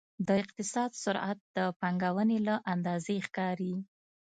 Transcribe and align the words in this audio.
د 0.27 0.29
اقتصاد 0.43 0.91
سرعت 1.03 1.39
د 1.55 1.57
پانګونې 1.79 2.39
له 2.47 2.55
اندازې 2.73 3.15
ښکاري. 3.27 3.73